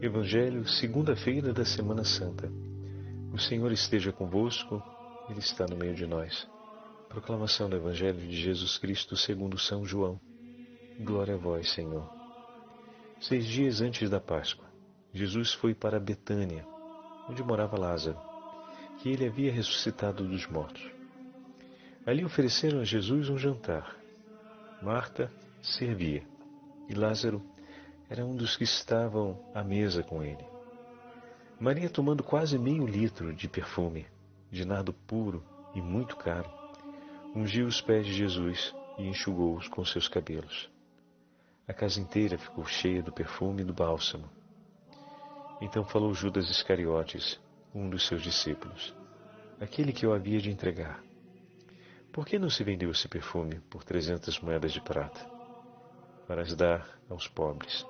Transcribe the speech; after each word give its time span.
Evangelho, 0.00 0.64
segunda-feira 0.68 1.52
da 1.52 1.64
Semana 1.64 2.04
Santa. 2.04 2.48
O 3.32 3.38
Senhor 3.38 3.72
esteja 3.72 4.12
convosco, 4.12 4.80
Ele 5.28 5.40
está 5.40 5.66
no 5.66 5.76
meio 5.76 5.92
de 5.92 6.06
nós. 6.06 6.48
Proclamação 7.08 7.68
do 7.68 7.74
Evangelho 7.74 8.20
de 8.20 8.36
Jesus 8.36 8.78
Cristo 8.78 9.16
segundo 9.16 9.58
São 9.58 9.84
João. 9.84 10.20
Glória 11.00 11.34
a 11.34 11.36
vós, 11.36 11.72
Senhor. 11.72 12.08
Seis 13.20 13.44
dias 13.44 13.80
antes 13.80 14.08
da 14.08 14.20
Páscoa, 14.20 14.66
Jesus 15.12 15.52
foi 15.54 15.74
para 15.74 15.98
Betânia, 15.98 16.64
onde 17.28 17.42
morava 17.42 17.76
Lázaro, 17.76 18.18
que 18.98 19.08
ele 19.08 19.26
havia 19.26 19.50
ressuscitado 19.50 20.28
dos 20.28 20.46
mortos. 20.46 20.88
Ali 22.06 22.24
ofereceram 22.24 22.78
a 22.78 22.84
Jesus 22.84 23.28
um 23.28 23.36
jantar. 23.36 23.96
Marta 24.80 25.28
servia 25.60 26.22
e 26.88 26.94
Lázaro 26.94 27.42
era 28.10 28.24
um 28.24 28.34
dos 28.34 28.56
que 28.56 28.64
estavam 28.64 29.38
à 29.54 29.62
mesa 29.62 30.02
com 30.02 30.22
ele. 30.22 30.44
Maria, 31.60 31.90
tomando 31.90 32.22
quase 32.22 32.58
meio 32.58 32.86
litro 32.86 33.34
de 33.34 33.48
perfume, 33.48 34.06
de 34.50 34.64
nardo 34.64 34.92
puro 34.92 35.44
e 35.74 35.82
muito 35.82 36.16
caro, 36.16 36.48
ungiu 37.34 37.66
os 37.66 37.80
pés 37.80 38.06
de 38.06 38.14
Jesus 38.14 38.74
e 38.96 39.06
enxugou-os 39.06 39.68
com 39.68 39.84
seus 39.84 40.08
cabelos. 40.08 40.70
A 41.66 41.74
casa 41.74 42.00
inteira 42.00 42.38
ficou 42.38 42.64
cheia 42.64 43.02
do 43.02 43.12
perfume 43.12 43.62
e 43.62 43.64
do 43.64 43.74
bálsamo. 43.74 44.28
Então 45.60 45.84
falou 45.84 46.14
Judas 46.14 46.48
Iscariotes, 46.48 47.38
um 47.74 47.90
dos 47.90 48.06
seus 48.06 48.22
discípulos, 48.22 48.94
aquele 49.60 49.92
que 49.92 50.06
eu 50.06 50.14
havia 50.14 50.40
de 50.40 50.50
entregar. 50.50 51.02
Por 52.10 52.24
que 52.24 52.38
não 52.38 52.48
se 52.48 52.64
vendeu 52.64 52.90
esse 52.90 53.06
perfume 53.06 53.60
por 53.68 53.84
trezentas 53.84 54.40
moedas 54.40 54.72
de 54.72 54.80
prata, 54.80 55.20
para 56.26 56.42
as 56.42 56.54
dar 56.54 56.88
aos 57.10 57.28
pobres? 57.28 57.84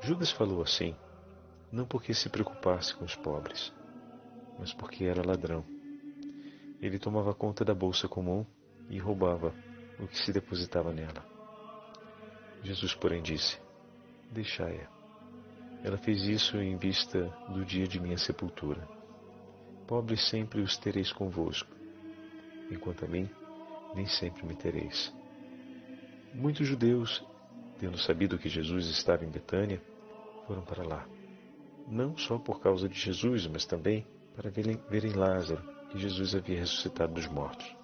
Judas 0.00 0.30
falou 0.30 0.62
assim, 0.62 0.94
não 1.72 1.86
porque 1.86 2.14
se 2.14 2.28
preocupasse 2.28 2.94
com 2.94 3.04
os 3.04 3.16
pobres, 3.16 3.72
mas 4.58 4.72
porque 4.72 5.04
era 5.04 5.26
ladrão. 5.26 5.64
Ele 6.80 6.98
tomava 6.98 7.34
conta 7.34 7.64
da 7.64 7.74
bolsa 7.74 8.06
comum 8.06 8.44
e 8.88 8.98
roubava 8.98 9.54
o 9.98 10.06
que 10.06 10.18
se 10.18 10.32
depositava 10.32 10.92
nela. 10.92 11.24
Jesus, 12.62 12.94
porém, 12.94 13.22
disse: 13.22 13.58
Deixai-a. 14.30 14.88
Ela 15.82 15.98
fez 15.98 16.24
isso 16.24 16.56
em 16.58 16.76
vista 16.76 17.28
do 17.48 17.64
dia 17.64 17.86
de 17.86 18.00
minha 18.00 18.18
sepultura. 18.18 18.88
Pobres 19.86 20.28
sempre 20.28 20.60
os 20.60 20.76
tereis 20.76 21.12
convosco, 21.12 21.70
enquanto 22.70 23.04
a 23.04 23.08
mim 23.08 23.30
nem 23.94 24.06
sempre 24.06 24.44
me 24.44 24.56
tereis. 24.56 25.14
Muitos 26.34 26.66
judeus, 26.66 27.24
tendo 27.78 27.98
sabido 27.98 28.38
que 28.38 28.48
Jesus 28.48 28.86
estava 28.88 29.24
em 29.24 29.30
Betânia, 29.30 29.80
foram 30.46 30.62
para 30.62 30.86
lá. 30.86 31.06
Não 31.86 32.16
só 32.16 32.38
por 32.38 32.60
causa 32.60 32.88
de 32.88 32.98
Jesus, 32.98 33.46
mas 33.46 33.64
também 33.64 34.06
para 34.34 34.50
verem, 34.50 34.80
verem 34.88 35.12
Lázaro, 35.12 35.62
que 35.90 35.98
Jesus 35.98 36.34
havia 36.34 36.58
ressuscitado 36.58 37.14
dos 37.14 37.26
mortos. 37.26 37.74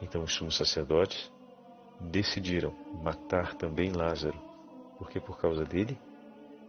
Então 0.00 0.22
os 0.22 0.34
sumos 0.34 0.56
sacerdotes 0.56 1.30
decidiram 2.00 2.74
matar 3.02 3.54
também 3.54 3.92
Lázaro, 3.92 4.38
porque 4.98 5.20
por 5.20 5.38
causa 5.38 5.64
dele 5.64 5.98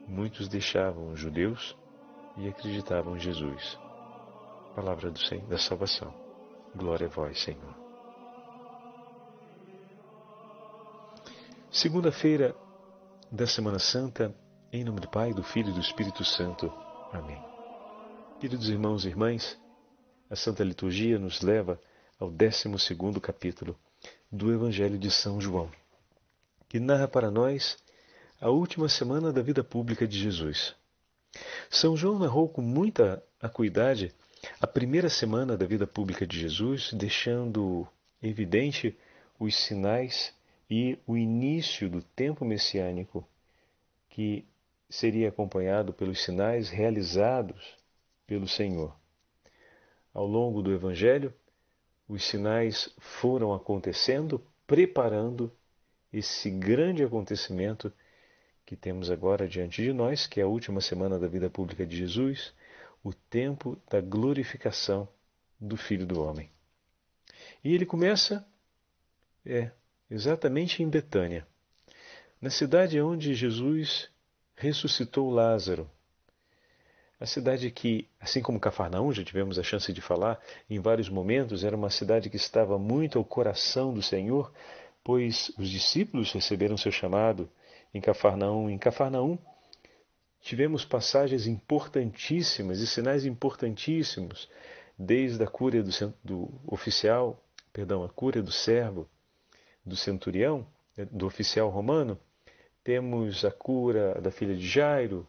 muitos 0.07 0.47
deixavam 0.47 1.11
os 1.11 1.19
judeus 1.19 1.75
e 2.37 2.47
acreditavam 2.47 3.17
em 3.17 3.19
Jesus. 3.19 3.77
Palavra 4.75 5.11
do 5.11 5.19
da 5.47 5.57
salvação. 5.57 6.13
Glória 6.75 7.07
a 7.07 7.09
vós, 7.09 7.41
Senhor. 7.41 7.86
Segunda-feira 11.77 12.55
da 13.31 13.45
Semana 13.45 13.77
Santa, 13.77 14.33
em 14.73 14.83
nome 14.83 14.99
do 14.99 15.07
Pai, 15.07 15.31
do 15.31 15.43
Filho 15.43 15.69
e 15.69 15.73
do 15.73 15.79
Espírito 15.79 16.25
Santo. 16.25 16.73
Amém. 17.13 17.39
Queridos 18.39 18.67
irmãos 18.67 19.05
e 19.05 19.09
irmãs, 19.09 19.55
a 20.27 20.35
Santa 20.35 20.63
Liturgia 20.63 21.19
nos 21.19 21.41
leva 21.41 21.79
ao 22.19 22.31
12 22.31 22.67
capítulo 23.21 23.77
do 24.31 24.51
Evangelho 24.51 24.97
de 24.97 25.11
São 25.11 25.39
João, 25.39 25.69
que 26.67 26.79
narra 26.79 27.07
para 27.07 27.29
nós 27.29 27.77
a 28.41 28.49
última 28.49 28.89
semana 28.89 29.31
da 29.31 29.43
vida 29.43 29.63
pública 29.63 30.07
de 30.07 30.17
Jesus. 30.17 30.73
São 31.69 31.95
João 31.95 32.17
narrou 32.17 32.49
com 32.49 32.63
muita 32.63 33.23
acuidade 33.39 34.11
a 34.59 34.65
primeira 34.65 35.09
semana 35.09 35.55
da 35.55 35.67
vida 35.67 35.85
pública 35.85 36.25
de 36.25 36.39
Jesus, 36.39 36.91
deixando 36.91 37.87
evidente 38.19 38.97
os 39.39 39.55
sinais 39.55 40.35
e 40.69 40.97
o 41.07 41.15
início 41.15 41.89
do 41.89 42.01
tempo 42.01 42.43
messiânico 42.43 43.27
que 44.09 44.45
seria 44.89 45.29
acompanhado 45.29 45.93
pelos 45.93 46.23
sinais 46.23 46.69
realizados 46.69 47.77
pelo 48.25 48.47
Senhor. 48.47 48.95
Ao 50.13 50.25
longo 50.25 50.61
do 50.61 50.73
Evangelho, 50.73 51.33
os 52.07 52.23
sinais 52.23 52.89
foram 52.99 53.53
acontecendo, 53.53 54.41
preparando 54.65 55.51
esse 56.11 56.49
grande 56.49 57.03
acontecimento 57.03 57.91
que 58.65 58.75
temos 58.75 59.09
agora 59.11 59.47
diante 59.47 59.81
de 59.81 59.93
nós, 59.93 60.27
que 60.27 60.39
é 60.39 60.43
a 60.43 60.47
última 60.47 60.81
semana 60.81 61.19
da 61.19 61.27
vida 61.27 61.49
pública 61.49 61.85
de 61.85 61.95
Jesus, 61.95 62.53
o 63.03 63.13
tempo 63.13 63.77
da 63.89 64.01
glorificação 64.01 65.07
do 65.59 65.77
Filho 65.77 66.05
do 66.05 66.21
Homem. 66.21 66.49
E 67.63 67.73
ele 67.73 67.85
começa 67.85 68.45
é 69.45 69.71
exatamente 70.09 70.81
em 70.81 70.89
Betânia, 70.89 71.45
na 72.41 72.49
cidade 72.49 72.99
onde 73.01 73.33
Jesus 73.33 74.09
ressuscitou 74.55 75.29
Lázaro. 75.29 75.89
A 77.19 77.25
cidade 77.25 77.71
que, 77.71 78.07
assim 78.19 78.41
como 78.41 78.59
Cafarnaum, 78.59 79.11
já 79.11 79.23
tivemos 79.23 79.57
a 79.57 79.63
chance 79.63 79.91
de 79.91 80.01
falar 80.01 80.39
em 80.69 80.79
vários 80.79 81.09
momentos, 81.09 81.63
era 81.63 81.75
uma 81.75 81.89
cidade 81.89 82.29
que 82.29 82.35
estava 82.35 82.77
muito 82.77 83.17
ao 83.17 83.25
coração 83.25 83.91
do 83.91 84.03
Senhor, 84.03 84.53
pois 85.03 85.51
os 85.57 85.67
discípulos 85.67 86.31
receberam 86.31 86.77
seu 86.77 86.91
chamado 86.91 87.49
em 87.93 87.99
Cafarnaum. 87.99 88.69
Em 88.69 88.77
Cafarnaum, 88.77 89.37
tivemos 90.41 90.85
passagens 90.85 91.47
importantíssimas 91.47 92.79
e 92.79 92.87
sinais 92.87 93.25
importantíssimos, 93.25 94.47
desde 94.97 95.43
a 95.43 95.47
cura 95.47 95.81
do, 95.81 96.13
do 96.23 96.49
oficial, 96.67 97.43
perdão, 97.73 98.03
a 98.03 98.09
cura 98.09 98.41
do 98.43 98.51
servo, 98.51 99.09
do 99.87 99.95
centurião, 99.95 100.67
do 101.11 101.25
oficial 101.25 101.69
romano, 101.69 102.19
temos 102.83 103.43
a 103.45 103.51
cura 103.51 104.19
da 104.21 104.29
filha 104.29 104.55
de 104.55 104.67
Jairo, 104.67 105.27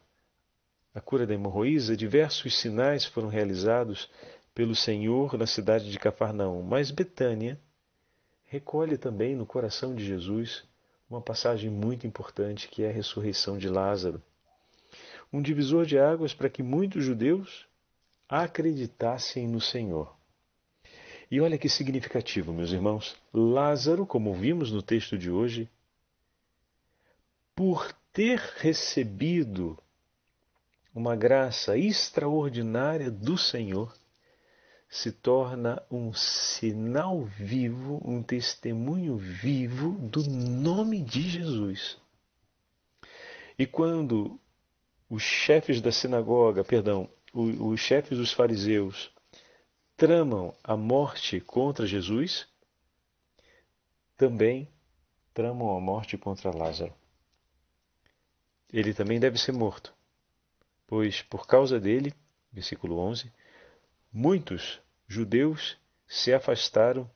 a 0.95 1.01
cura 1.01 1.27
da 1.27 1.35
hemorroísa, 1.35 1.97
diversos 1.97 2.59
sinais 2.59 3.05
foram 3.05 3.29
realizados 3.29 4.11
pelo 4.55 4.75
Senhor 4.75 5.39
na 5.39 5.47
cidade 5.47 5.91
de 5.91 5.99
Cafarnaum. 5.99 6.63
Mas 6.63 6.91
Betânia 6.91 7.61
recolhe 8.47 8.99
também 8.99 9.37
no 9.37 9.47
coração 9.47 9.95
de 9.95 10.05
Jesus 10.05 10.65
uma 11.09 11.21
passagem 11.21 11.71
muito 11.71 12.07
importante 12.07 12.69
que 12.69 12.83
é 12.83 12.89
a 12.89 12.93
ressurreição 12.93 13.57
de 13.57 13.69
Lázaro. 13.69 14.21
Um 15.33 15.41
divisor 15.41 15.87
de 15.87 15.99
águas 15.99 16.35
para 16.35 16.51
que 16.51 16.63
muitos 16.63 17.05
judeus 17.05 17.69
acreditassem 18.29 19.47
no 19.47 19.61
Senhor. 19.61 20.18
E 21.31 21.41
olha 21.41 21.59
que 21.59 21.69
significativo, 21.69 22.53
meus 22.53 22.73
irmãos. 22.73 23.17
Lázaro, 23.33 24.07
como 24.07 24.35
vimos 24.35 24.73
no 24.73 24.83
texto 24.83 25.19
de 25.19 25.31
hoje, 25.31 25.69
por 27.55 27.93
ter 28.13 28.39
recebido 28.57 29.79
uma 30.95 31.15
graça 31.15 31.77
extraordinária 31.77 33.11
do 33.11 33.37
Senhor, 33.37 33.95
se 34.89 35.13
torna 35.13 35.83
um 35.91 36.15
sinal 36.15 37.25
vivo, 37.25 38.01
um 38.03 38.23
testemunho 38.23 39.19
vivo 39.19 39.91
do 40.09 40.23
nome 40.25 41.03
de 41.03 41.21
Jesus. 41.21 41.99
E 43.59 43.67
quando 43.67 44.41
os 45.11 45.23
chefes 45.23 45.81
da 45.83 45.93
sinagoga, 45.93 46.65
perdão, 46.65 47.09
os 47.35 47.81
chefes 47.81 48.17
dos 48.17 48.33
fariseus 48.33 49.11
tramam 49.99 50.55
a 50.65 50.79
morte 50.79 51.41
contra 51.41 51.87
Jesus, 51.87 52.49
também 54.17 54.67
tramam 55.35 55.77
a 55.77 55.81
morte 55.81 56.17
contra 56.17 56.57
Lázaro 56.57 56.95
ele 58.73 58.93
também 58.93 59.19
deve 59.19 59.39
ser 59.39 59.53
morto, 59.53 59.95
pois 60.87 61.23
por 61.23 61.47
causa 61.47 61.81
dele, 61.81 62.13
versículo 62.53 62.99
11, 62.99 63.33
muitos 64.13 64.81
judeus 65.07 65.79
se 66.07 66.33
afastaram 66.33 67.11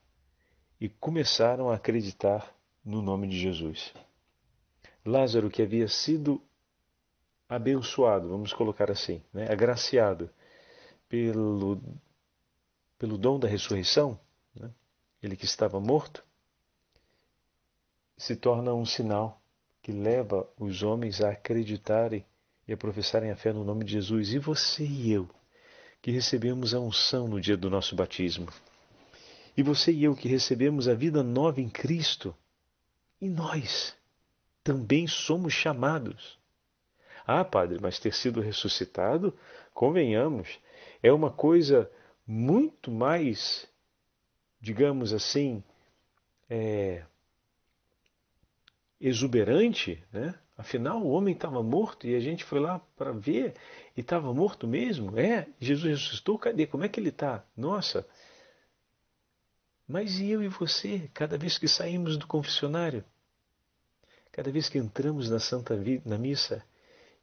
e 0.81 0.89
começaram 0.89 1.71
a 1.71 1.77
acreditar 1.77 2.55
no 2.85 3.03
nome 3.03 3.29
de 3.29 3.39
Jesus. 3.39 3.93
Lázaro, 5.05 5.51
que 5.51 5.63
havia 5.63 5.89
sido 5.89 6.43
abençoado, 7.49 8.29
vamos 8.29 8.53
colocar 8.53 8.91
assim, 8.91 9.23
né, 9.33 9.51
agraciado 9.51 10.31
pelo, 11.09 11.81
pelo 13.03 13.19
dom 13.19 13.37
da 13.37 13.49
ressurreição, 13.49 14.17
né, 14.55 14.71
ele 15.21 15.35
que 15.35 15.45
estava 15.45 15.81
morto, 15.81 16.25
se 18.17 18.37
torna 18.37 18.73
um 18.73 18.87
sinal 18.87 19.43
que 19.83 19.91
leva 19.91 20.49
os 20.57 20.85
homens 20.85 21.21
a 21.21 21.31
acreditarem 21.31 22.25
e 22.69 22.73
a 22.73 22.77
professarem 22.77 23.33
a 23.33 23.35
fé 23.35 23.53
no 23.53 23.65
nome 23.65 23.85
de 23.85 23.95
Jesus. 23.95 24.33
E 24.33 24.39
você 24.39 24.85
e 24.85 25.11
eu, 25.11 25.29
que 26.01 26.13
recebemos 26.13 26.75
a 26.75 26.79
unção 26.79 27.27
no 27.27 27.41
dia 27.41 27.57
do 27.57 27.69
nosso 27.69 27.97
batismo. 27.97 28.47
E 29.57 29.65
você 29.65 29.91
e 29.91 30.05
eu 30.05 30.15
que 30.15 30.29
recebemos 30.29 30.87
a 30.87 30.95
vida 30.95 31.25
nova 31.25 31.61
em 31.61 31.69
Cristo. 31.69 32.33
E 33.21 33.29
nós 33.29 33.97
também 34.63 35.09
somos 35.09 35.53
chamados. 35.53 36.39
Ah, 37.27 37.45
Padre, 37.45 37.81
mas 37.83 37.99
ter 37.99 38.15
sido 38.15 38.41
ressuscitado, 38.41 39.37
convenhamos, 39.75 40.57
é 41.03 41.13
uma 41.13 41.33
coisa 41.33 41.91
muito 42.27 42.91
mais, 42.91 43.67
digamos 44.61 45.13
assim, 45.13 45.63
é, 46.49 47.05
exuberante, 49.01 50.03
né? 50.13 50.35
Afinal, 50.57 51.03
o 51.03 51.11
homem 51.11 51.35
estava 51.35 51.63
morto 51.63 52.07
e 52.07 52.15
a 52.15 52.21
gente 52.21 52.45
foi 52.45 52.61
lá 52.61 52.79
para 52.97 53.11
ver 53.11 53.55
e 53.97 54.01
estava 54.01 54.33
morto 54.33 54.69
mesmo. 54.69 55.19
É, 55.19 55.49
Jesus 55.59 55.99
ressuscitou, 56.01 56.39
cadê? 56.39 56.67
Como 56.67 56.85
é 56.85 56.89
que 56.89 57.01
ele 57.01 57.09
está? 57.09 57.45
Nossa! 57.57 58.07
Mas 59.89 60.21
e 60.21 60.31
eu 60.31 60.43
e 60.43 60.49
você, 60.49 61.11
cada 61.13 61.37
vez 61.37 61.59
que 61.59 61.67
saímos 61.67 62.17
do 62.17 62.27
confessionário? 62.27 63.05
Cada 64.31 64.51
vez 64.51 64.69
que 64.69 64.79
entramos 64.79 65.29
na 65.29 65.39
Santa 65.39 65.77
na 66.05 66.17
missa 66.17 66.65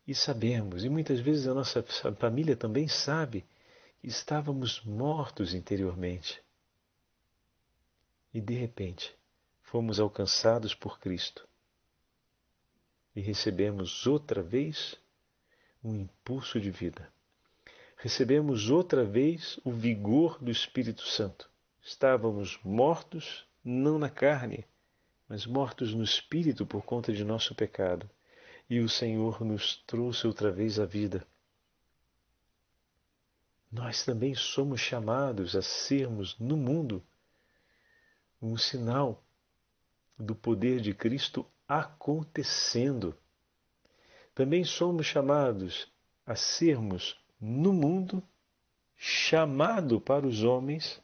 e 0.05 0.13
sabemos, 0.13 0.83
e 0.83 0.89
muitas 0.89 1.19
vezes 1.19 1.47
a 1.47 1.53
nossa 1.53 1.83
família 2.19 2.55
também 2.55 2.87
sabe, 2.87 3.45
estávamos 4.03 4.81
mortos 4.83 5.53
interiormente. 5.53 6.41
E 8.33 8.39
de 8.39 8.53
repente, 8.53 9.15
fomos 9.61 9.99
alcançados 9.99 10.73
por 10.73 10.99
Cristo 10.99 11.47
e 13.15 13.21
recebemos 13.21 14.07
outra 14.07 14.41
vez 14.41 14.95
um 15.83 15.95
impulso 15.95 16.59
de 16.59 16.71
vida. 16.71 17.11
Recebemos 17.97 18.69
outra 18.69 19.03
vez 19.03 19.59
o 19.63 19.71
vigor 19.71 20.37
do 20.41 20.49
Espírito 20.49 21.05
Santo. 21.05 21.49
Estávamos 21.81 22.59
mortos, 22.63 23.45
não 23.63 23.99
na 23.99 24.09
carne, 24.09 24.65
mas 25.27 25.45
mortos 25.45 25.93
no 25.93 26.03
espírito 26.03 26.65
por 26.65 26.83
conta 26.83 27.11
de 27.11 27.23
nosso 27.25 27.53
pecado. 27.53 28.09
E 28.69 28.79
o 28.79 28.87
Senhor 28.87 29.43
nos 29.43 29.77
trouxe 29.85 30.27
outra 30.27 30.51
vez 30.51 30.79
a 30.79 30.85
vida. 30.85 31.27
Nós 33.71 34.03
também 34.03 34.33
somos 34.33 34.81
chamados 34.81 35.55
a 35.55 35.61
sermos 35.61 36.37
no 36.39 36.57
mundo 36.57 37.03
um 38.41 38.57
sinal 38.57 39.23
do 40.17 40.33
poder 40.33 40.81
de 40.81 40.93
Cristo 40.93 41.45
acontecendo. 41.67 43.15
Também 44.33 44.63
somos 44.63 45.05
chamados 45.05 45.91
a 46.25 46.35
sermos 46.35 47.15
no 47.39 47.71
mundo 47.71 48.23
chamado 48.97 50.01
para 50.01 50.25
os 50.25 50.43
homens 50.43 51.01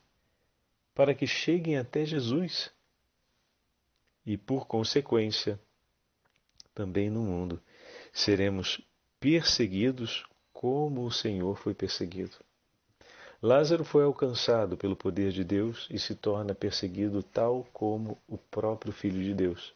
para 0.95 1.13
que 1.13 1.27
cheguem 1.27 1.77
até 1.77 2.03
Jesus. 2.03 2.71
E 4.25 4.37
por 4.37 4.65
consequência, 4.65 5.59
também 6.73 7.11
no 7.11 7.21
mundo 7.21 7.61
seremos 8.11 8.81
perseguidos 9.19 10.25
como 10.51 11.05
o 11.05 11.11
Senhor 11.11 11.55
foi 11.57 11.75
perseguido. 11.75 12.35
Lázaro 13.45 13.85
foi 13.85 14.03
alcançado 14.03 14.75
pelo 14.75 14.95
poder 14.95 15.31
de 15.31 15.43
Deus 15.43 15.87
e 15.91 15.99
se 15.99 16.15
torna 16.15 16.55
perseguido 16.55 17.21
tal 17.21 17.65
como 17.71 18.17
o 18.27 18.37
próprio 18.37 18.91
Filho 18.91 19.21
de 19.23 19.33
Deus 19.33 19.73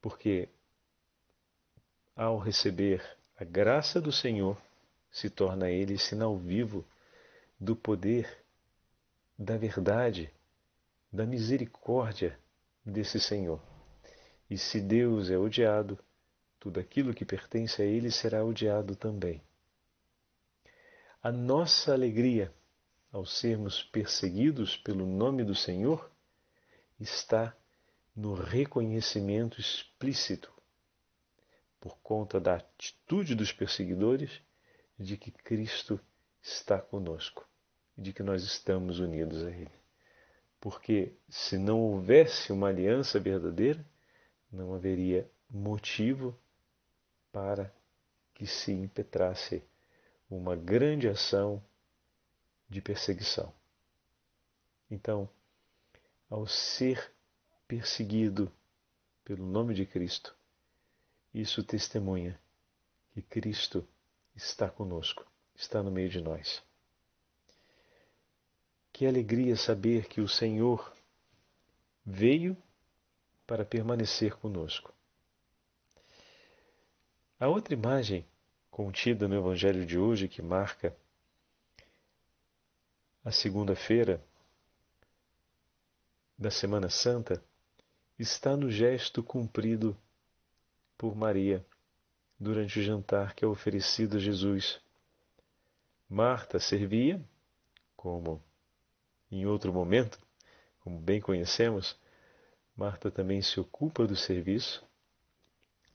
porque 0.00 0.48
ao 2.16 2.38
receber 2.38 3.02
a 3.36 3.44
graça 3.44 4.00
do 4.00 4.10
Senhor, 4.10 4.60
se 5.10 5.30
torna 5.30 5.70
ele 5.70 5.98
sinal 5.98 6.36
vivo 6.36 6.84
do 7.58 7.74
poder, 7.74 8.42
da 9.38 9.56
verdade, 9.56 10.30
da 11.12 11.24
misericórdia 11.24 12.38
desse 12.84 13.20
Senhor. 13.20 13.60
E 14.50 14.58
se 14.58 14.80
Deus 14.80 15.30
é 15.30 15.38
odiado, 15.38 15.98
tudo 16.58 16.80
aquilo 16.80 17.14
que 17.14 17.24
pertence 17.24 17.80
a 17.80 17.84
Ele 17.84 18.10
será 18.10 18.44
odiado 18.44 18.96
também. 18.96 19.40
A 21.20 21.32
nossa 21.32 21.92
alegria 21.92 22.54
ao 23.10 23.26
sermos 23.26 23.82
perseguidos 23.82 24.76
pelo 24.76 25.04
nome 25.04 25.42
do 25.42 25.54
Senhor 25.54 26.08
está 27.00 27.56
no 28.14 28.34
reconhecimento 28.34 29.60
explícito, 29.60 30.52
por 31.80 31.98
conta 31.98 32.38
da 32.38 32.54
atitude 32.54 33.34
dos 33.34 33.50
perseguidores, 33.50 34.40
de 34.96 35.16
que 35.16 35.32
Cristo 35.32 36.00
está 36.40 36.80
conosco, 36.80 37.48
de 37.96 38.12
que 38.12 38.22
nós 38.22 38.44
estamos 38.44 39.00
unidos 39.00 39.44
a 39.44 39.50
Ele. 39.50 39.70
Porque 40.60 41.16
se 41.28 41.58
não 41.58 41.80
houvesse 41.80 42.52
uma 42.52 42.68
aliança 42.68 43.18
verdadeira, 43.18 43.84
não 44.52 44.72
haveria 44.72 45.28
motivo 45.50 46.38
para 47.32 47.72
que 48.34 48.46
se 48.46 48.72
impetrasse 48.72 49.64
uma 50.28 50.54
grande 50.54 51.08
ação 51.08 51.62
de 52.68 52.80
perseguição. 52.80 53.52
Então, 54.90 55.28
ao 56.28 56.46
ser 56.46 57.12
perseguido 57.66 58.52
pelo 59.24 59.44
nome 59.46 59.74
de 59.74 59.84
Cristo. 59.84 60.34
Isso 61.34 61.62
testemunha 61.62 62.40
que 63.12 63.20
Cristo 63.20 63.86
está 64.34 64.70
conosco, 64.70 65.26
está 65.54 65.82
no 65.82 65.90
meio 65.90 66.08
de 66.08 66.20
nós. 66.20 66.62
Que 68.90 69.06
alegria 69.06 69.54
saber 69.54 70.08
que 70.08 70.20
o 70.22 70.26
Senhor 70.28 70.92
veio 72.04 72.56
para 73.46 73.64
permanecer 73.64 74.34
conosco. 74.36 74.94
A 77.38 77.48
outra 77.48 77.74
imagem 77.74 78.24
contida 78.78 79.26
no 79.26 79.34
Evangelho 79.34 79.84
de 79.84 79.98
hoje, 79.98 80.28
que 80.28 80.40
marca 80.40 80.96
a 83.24 83.32
segunda-feira 83.32 84.24
da 86.38 86.48
Semana 86.48 86.88
Santa, 86.88 87.42
está 88.16 88.56
no 88.56 88.70
gesto 88.70 89.20
cumprido 89.20 89.98
por 90.96 91.16
Maria 91.16 91.66
durante 92.38 92.78
o 92.78 92.82
jantar 92.84 93.34
que 93.34 93.44
é 93.44 93.48
oferecido 93.48 94.16
a 94.16 94.20
Jesus. 94.20 94.80
Marta 96.08 96.60
servia, 96.60 97.20
como 97.96 98.40
em 99.28 99.44
outro 99.44 99.72
momento, 99.72 100.20
como 100.78 101.00
bem 101.00 101.20
conhecemos, 101.20 101.98
Marta 102.76 103.10
também 103.10 103.42
se 103.42 103.58
ocupa 103.58 104.06
do 104.06 104.14
serviço. 104.14 104.86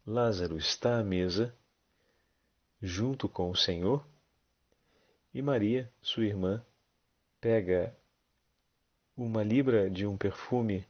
Lázaro 0.05 0.57
está 0.57 0.99
à 0.99 1.03
mesa, 1.03 1.55
junto 2.85 3.29
com 3.29 3.49
o 3.49 3.55
Senhor, 3.55 4.05
e 5.33 5.41
Maria, 5.41 5.89
sua 6.01 6.25
irmã, 6.25 6.61
pega 7.39 7.95
uma 9.15 9.41
libra 9.41 9.89
de 9.89 10.05
um 10.05 10.17
perfume 10.17 10.85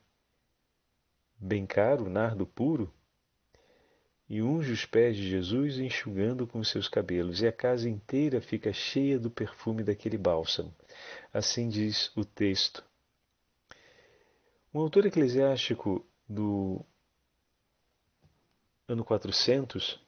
bem 1.38 1.68
caro, 1.68 2.10
nardo 2.10 2.48
puro, 2.48 2.92
e 4.28 4.42
unge 4.42 4.72
os 4.72 4.88
pés 4.88 5.16
de 5.16 5.30
Jesus 5.30 5.78
enxugando 5.78 6.48
com 6.48 6.64
seus 6.64 6.90
cabelos, 6.90 7.42
e 7.42 7.48
a 7.48 7.52
casa 7.52 7.88
inteira 7.88 8.42
fica 8.42 8.74
cheia 8.74 9.20
do 9.20 9.30
perfume 9.30 9.84
daquele 9.84 10.18
bálsamo. 10.18 10.74
Assim 11.32 11.70
diz 11.70 12.12
o 12.18 12.26
texto. 12.26 12.84
Um 14.74 14.80
autor 14.80 15.06
eclesiástico 15.06 16.04
do 16.28 16.84
ano 18.88 19.06
400, 19.06 20.02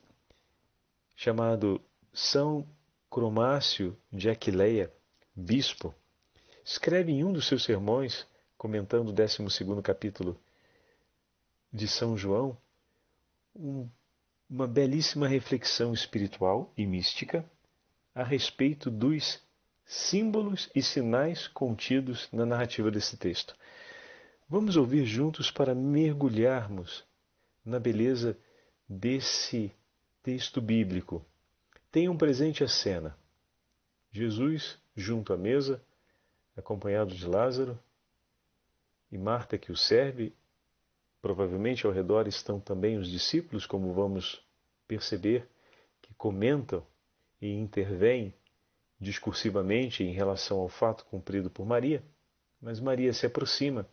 chamado 1.15 1.81
São 2.13 2.67
Cromácio 3.09 3.97
de 4.11 4.29
Aquileia, 4.29 4.91
bispo, 5.35 5.93
escreve 6.63 7.11
em 7.11 7.23
um 7.23 7.31
dos 7.31 7.47
seus 7.47 7.63
sermões, 7.63 8.27
comentando 8.57 9.09
o 9.09 9.13
12 9.13 9.37
capítulo 9.81 10.39
de 11.71 11.87
São 11.87 12.17
João 12.17 12.57
um, 13.55 13.87
uma 14.49 14.67
belíssima 14.67 15.27
reflexão 15.27 15.93
espiritual 15.93 16.71
e 16.77 16.85
mística 16.85 17.45
a 18.13 18.23
respeito 18.23 18.89
dos 18.89 19.41
símbolos 19.85 20.69
e 20.75 20.81
sinais 20.81 21.47
contidos 21.47 22.27
na 22.31 22.45
narrativa 22.45 22.89
desse 22.89 23.17
texto. 23.17 23.55
Vamos 24.47 24.77
ouvir 24.77 25.05
juntos 25.05 25.51
para 25.51 25.73
mergulharmos 25.73 27.03
na 27.63 27.79
beleza 27.79 28.37
desse 28.87 29.71
texto 30.25 30.59
bíblico. 30.59 31.23
Tenham 31.91 32.17
presente 32.17 32.63
a 32.63 32.67
cena. 32.67 33.15
Jesus 34.11 34.75
junto 34.95 35.31
à 35.31 35.37
mesa, 35.37 35.79
acompanhado 36.57 37.13
de 37.13 37.27
Lázaro, 37.27 37.77
e 39.11 39.19
Marta 39.19 39.55
que 39.55 39.71
o 39.71 39.77
serve, 39.77 40.33
Provavelmente 41.25 41.87
ao 41.87 41.91
redor 41.91 42.27
estão 42.27 42.59
também 42.59 42.99
os 42.99 43.09
discípulos, 43.09 43.65
como 43.65 43.91
vamos 43.93 44.45
perceber 44.87 45.49
que 45.99 46.13
comentam 46.13 46.85
e 47.41 47.51
intervêm 47.51 48.31
discursivamente 48.99 50.03
em 50.03 50.13
relação 50.13 50.59
ao 50.59 50.69
fato 50.69 51.03
cumprido 51.05 51.49
por 51.49 51.65
Maria, 51.65 52.03
mas 52.61 52.79
Maria 52.79 53.11
se 53.11 53.25
aproxima, 53.25 53.89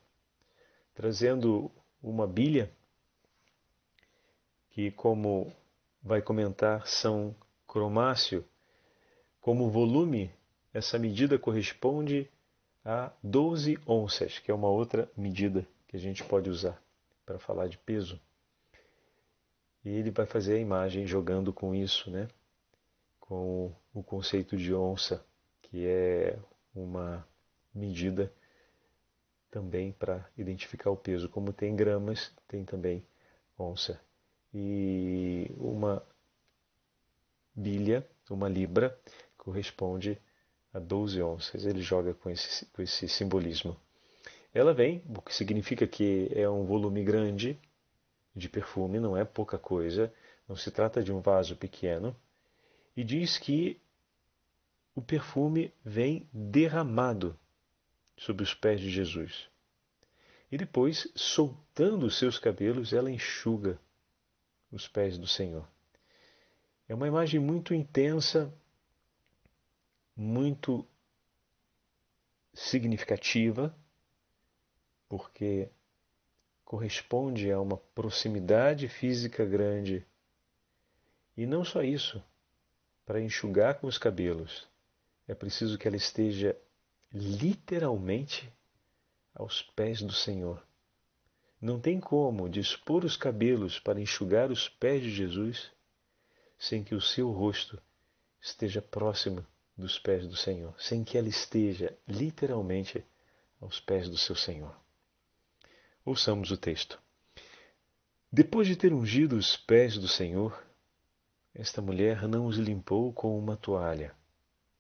trazendo 0.92 1.70
uma 2.02 2.26
bilha 2.26 2.70
que, 4.68 4.90
como 4.90 5.50
vai 6.02 6.20
comentar 6.20 6.86
São 6.86 7.34
Cromácio, 7.66 8.44
como 9.40 9.70
volume, 9.70 10.30
essa 10.72 10.98
medida 10.98 11.38
corresponde 11.38 12.28
a 12.84 13.10
12 13.22 13.78
onças, 13.86 14.38
que 14.38 14.50
é 14.50 14.54
uma 14.54 14.68
outra 14.68 15.10
medida 15.16 15.66
que 15.86 15.96
a 15.96 16.00
gente 16.00 16.24
pode 16.24 16.50
usar 16.50 16.82
para 17.24 17.38
falar 17.38 17.68
de 17.68 17.78
peso. 17.78 18.20
E 19.84 19.90
ele 19.90 20.10
vai 20.10 20.26
fazer 20.26 20.54
a 20.54 20.60
imagem 20.60 21.06
jogando 21.06 21.52
com 21.52 21.74
isso, 21.74 22.10
né? 22.10 22.28
com 23.32 23.72
o 23.94 24.02
conceito 24.02 24.58
de 24.58 24.74
onça, 24.74 25.24
que 25.62 25.86
é 25.86 26.38
uma 26.74 27.26
medida 27.74 28.30
também 29.50 29.90
para 29.90 30.28
identificar 30.36 30.90
o 30.90 30.96
peso. 30.96 31.30
Como 31.30 31.50
tem 31.50 31.74
gramas, 31.74 32.30
tem 32.46 32.62
também 32.62 33.02
onça. 33.58 33.98
E 34.54 35.50
uma 35.56 36.02
bilha, 37.54 38.06
uma 38.30 38.48
libra, 38.48 38.98
corresponde 39.36 40.18
a 40.72 40.78
12 40.78 41.22
onças. 41.22 41.64
Ele 41.64 41.82
joga 41.82 42.14
com 42.14 42.30
esse, 42.30 42.66
com 42.66 42.82
esse 42.82 43.08
simbolismo. 43.08 43.76
Ela 44.54 44.74
vem, 44.74 45.02
o 45.08 45.22
que 45.22 45.34
significa 45.34 45.86
que 45.86 46.30
é 46.34 46.48
um 46.48 46.64
volume 46.64 47.02
grande 47.02 47.58
de 48.34 48.48
perfume, 48.48 49.00
não 49.00 49.16
é 49.16 49.24
pouca 49.24 49.58
coisa, 49.58 50.12
não 50.48 50.56
se 50.56 50.70
trata 50.70 51.02
de 51.02 51.12
um 51.12 51.20
vaso 51.20 51.56
pequeno, 51.56 52.14
e 52.96 53.02
diz 53.02 53.38
que 53.38 53.80
o 54.94 55.00
perfume 55.00 55.72
vem 55.82 56.28
derramado 56.32 57.38
sobre 58.16 58.42
os 58.42 58.54
pés 58.54 58.80
de 58.80 58.90
Jesus. 58.90 59.48
E 60.50 60.58
depois, 60.58 61.10
soltando 61.14 62.04
os 62.04 62.18
seus 62.18 62.38
cabelos, 62.38 62.92
ela 62.92 63.10
enxuga 63.10 63.78
os 64.72 64.88
pés 64.88 65.18
do 65.18 65.26
Senhor. 65.26 65.68
É 66.88 66.94
uma 66.94 67.06
imagem 67.06 67.38
muito 67.38 67.74
intensa, 67.74 68.52
muito 70.16 70.86
significativa, 72.54 73.74
porque 75.08 75.68
corresponde 76.64 77.50
a 77.50 77.60
uma 77.60 77.76
proximidade 77.76 78.88
física 78.88 79.44
grande. 79.44 80.06
E 81.36 81.46
não 81.46 81.64
só 81.64 81.82
isso, 81.82 82.22
para 83.04 83.20
enxugar 83.20 83.78
com 83.78 83.86
os 83.86 83.98
cabelos, 83.98 84.66
é 85.28 85.34
preciso 85.34 85.78
que 85.78 85.86
ela 85.86 85.96
esteja 85.96 86.56
literalmente 87.12 88.50
aos 89.34 89.62
pés 89.62 90.02
do 90.02 90.12
Senhor. 90.12 90.62
Não 91.62 91.78
tem 91.78 92.00
como 92.00 92.48
dispor 92.48 93.04
os 93.04 93.16
cabelos 93.16 93.78
para 93.78 94.00
enxugar 94.00 94.50
os 94.50 94.68
pés 94.68 95.00
de 95.00 95.12
Jesus 95.12 95.70
sem 96.58 96.82
que 96.82 96.92
o 96.92 97.00
seu 97.00 97.30
rosto 97.30 97.80
esteja 98.40 98.82
próximo 98.82 99.46
dos 99.76 99.96
pés 99.96 100.26
do 100.26 100.34
Senhor, 100.34 100.74
sem 100.76 101.04
que 101.04 101.16
ela 101.16 101.28
esteja 101.28 101.96
literalmente 102.08 103.06
aos 103.60 103.78
pés 103.78 104.08
do 104.08 104.18
seu 104.18 104.34
Senhor. 104.34 104.74
Ouçamos 106.04 106.50
o 106.50 106.56
texto. 106.56 107.00
Depois 108.30 108.66
de 108.66 108.74
ter 108.74 108.92
ungido 108.92 109.36
os 109.36 109.56
pés 109.56 109.96
do 109.96 110.08
Senhor, 110.08 110.60
esta 111.54 111.80
mulher 111.80 112.26
não 112.26 112.46
os 112.46 112.56
limpou 112.56 113.12
com 113.12 113.38
uma 113.38 113.56
toalha, 113.56 114.12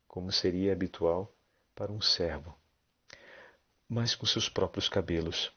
como 0.08 0.32
seria 0.32 0.72
habitual 0.72 1.32
para 1.76 1.92
um 1.92 2.00
servo, 2.00 2.52
mas 3.88 4.16
com 4.16 4.26
seus 4.26 4.48
próprios 4.48 4.88
cabelos, 4.88 5.52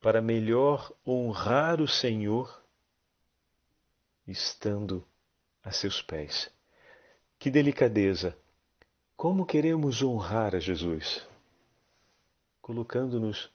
para 0.00 0.22
melhor 0.22 0.92
honrar 1.06 1.80
o 1.80 1.88
Senhor 1.88 2.62
estando 4.26 5.04
a 5.62 5.72
seus 5.72 6.00
pés. 6.02 6.50
Que 7.38 7.50
delicadeza! 7.50 8.36
Como 9.16 9.44
queremos 9.44 10.02
honrar 10.02 10.54
a 10.54 10.60
Jesus? 10.60 11.26
Colocando-nos 12.60 13.50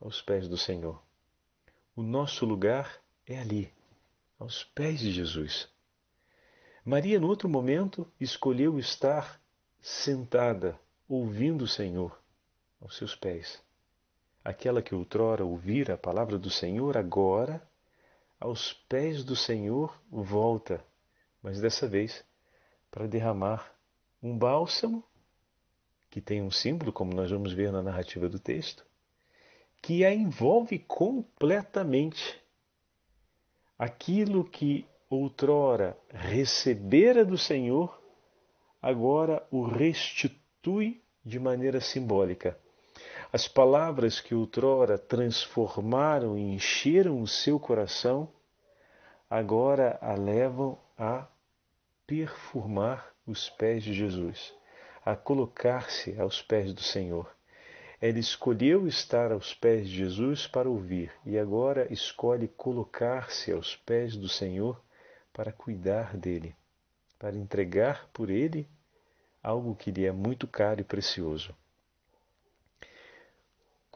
aos 0.00 0.20
pés 0.20 0.46
do 0.48 0.58
Senhor. 0.58 1.02
O 1.94 2.02
nosso 2.02 2.44
lugar 2.44 3.00
é 3.26 3.38
ali, 3.38 3.72
aos 4.38 4.64
pés 4.64 5.00
de 5.00 5.10
Jesus. 5.10 5.68
Maria, 6.84 7.18
no 7.18 7.28
outro 7.28 7.48
momento, 7.48 8.06
escolheu 8.20 8.78
estar 8.78 9.40
sentada, 9.80 10.78
ouvindo 11.08 11.64
o 11.64 11.68
Senhor 11.68 12.20
aos 12.80 12.96
seus 12.96 13.14
pés. 13.14 13.62
Aquela 14.46 14.80
que 14.80 14.94
outrora 14.94 15.44
ouvira 15.44 15.94
a 15.94 15.98
palavra 15.98 16.38
do 16.38 16.48
Senhor, 16.48 16.96
agora, 16.96 17.60
aos 18.38 18.72
pés 18.88 19.24
do 19.24 19.34
Senhor, 19.34 20.00
volta, 20.08 20.84
mas 21.42 21.60
dessa 21.60 21.88
vez 21.88 22.24
para 22.88 23.08
derramar 23.08 23.74
um 24.22 24.38
bálsamo, 24.38 25.02
que 26.08 26.20
tem 26.20 26.40
um 26.42 26.50
símbolo, 26.52 26.92
como 26.92 27.12
nós 27.12 27.28
vamos 27.28 27.52
ver 27.52 27.72
na 27.72 27.82
narrativa 27.82 28.28
do 28.28 28.38
texto, 28.38 28.86
que 29.82 30.04
a 30.04 30.14
envolve 30.14 30.78
completamente. 30.78 32.40
Aquilo 33.76 34.44
que 34.48 34.86
outrora 35.10 35.98
recebera 36.08 37.24
do 37.24 37.36
Senhor, 37.36 38.00
agora 38.80 39.44
o 39.50 39.64
restitui 39.64 41.02
de 41.24 41.40
maneira 41.40 41.80
simbólica. 41.80 42.56
As 43.32 43.48
palavras 43.48 44.20
que 44.20 44.34
outrora 44.34 44.96
transformaram 44.96 46.38
e 46.38 46.42
encheram 46.42 47.20
o 47.20 47.26
seu 47.26 47.58
coração, 47.58 48.28
agora 49.28 49.98
a 50.00 50.14
levam 50.14 50.78
a 50.96 51.26
perfumar 52.06 53.12
os 53.26 53.50
pés 53.50 53.82
de 53.82 53.92
Jesus, 53.92 54.54
a 55.04 55.16
colocar-se 55.16 56.18
aos 56.20 56.40
pés 56.40 56.72
do 56.72 56.82
Senhor. 56.82 57.28
Ela 58.00 58.18
escolheu 58.18 58.86
estar 58.86 59.32
aos 59.32 59.52
pés 59.54 59.88
de 59.88 59.96
Jesus 59.96 60.46
para 60.46 60.68
ouvir 60.68 61.10
e 61.24 61.36
agora 61.36 61.92
escolhe 61.92 62.46
colocar-se 62.46 63.50
aos 63.50 63.74
pés 63.74 64.16
do 64.16 64.28
Senhor 64.28 64.80
para 65.32 65.50
cuidar 65.50 66.16
dele, 66.16 66.54
para 67.18 67.36
entregar 67.36 68.08
por 68.12 68.30
ele 68.30 68.68
algo 69.42 69.74
que 69.74 69.90
lhe 69.90 70.06
é 70.06 70.12
muito 70.12 70.46
caro 70.46 70.80
e 70.80 70.84
precioso. 70.84 71.54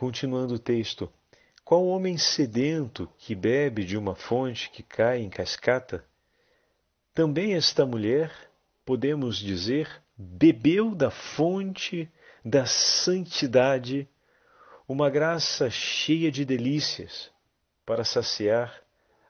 Continuando 0.00 0.54
o 0.54 0.58
texto, 0.58 1.12
qual 1.62 1.86
homem 1.86 2.16
sedento 2.16 3.06
que 3.18 3.34
bebe 3.34 3.84
de 3.84 3.98
uma 3.98 4.14
fonte 4.14 4.70
que 4.70 4.82
cai 4.82 5.20
em 5.20 5.28
cascata? 5.28 6.02
Também 7.12 7.54
esta 7.54 7.84
mulher, 7.84 8.32
podemos 8.82 9.36
dizer, 9.36 10.02
bebeu 10.16 10.94
da 10.94 11.10
fonte 11.10 12.10
da 12.42 12.64
santidade, 12.64 14.08
uma 14.88 15.10
graça 15.10 15.68
cheia 15.68 16.32
de 16.32 16.46
delícias 16.46 17.30
para 17.84 18.02
saciar 18.02 18.82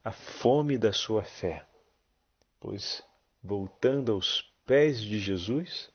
a 0.05 0.13
fome 0.13 0.79
da 0.79 0.93
sua 0.93 1.25
fé 1.25 1.67
pois, 2.61 3.03
voltando 3.43 4.13
aos 4.13 4.43
pés 4.67 5.01
de 5.01 5.19
Jesus, 5.19 5.91